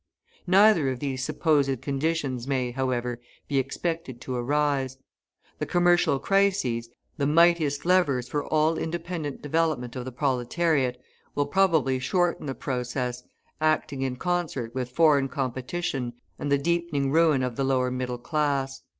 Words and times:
Neither 0.47 0.89
of 0.89 0.99
these 0.99 1.23
supposed 1.23 1.79
conditions 1.83 2.47
may, 2.47 2.71
however, 2.71 3.21
be 3.47 3.59
expected 3.59 4.19
to 4.21 4.33
arise. 4.35 4.97
The 5.59 5.67
commercial 5.67 6.17
crises, 6.17 6.89
the 7.17 7.27
mightiest 7.27 7.85
levers 7.85 8.27
for 8.27 8.43
all 8.43 8.79
independent 8.79 9.43
development 9.43 9.95
of 9.95 10.05
the 10.05 10.11
proletariat, 10.11 10.99
will 11.35 11.45
probably 11.45 11.99
shorten 11.99 12.47
the 12.47 12.55
process, 12.55 13.21
acting 13.59 14.01
in 14.01 14.15
concert 14.15 14.73
with 14.73 14.89
foreign 14.89 15.29
competition 15.29 16.13
and 16.39 16.51
the 16.51 16.57
deepening 16.57 17.11
ruin 17.11 17.43
of 17.43 17.55
the 17.55 17.63
lower 17.63 17.91
middle 17.91 18.17
class. 18.17 18.81